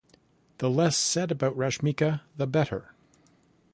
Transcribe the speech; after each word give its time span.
The 0.57 0.67
less 0.67 0.97
said 0.97 1.29
about 1.29 1.55
Rashmika 1.55 2.21
the 2.35 2.47
better. 2.47 2.95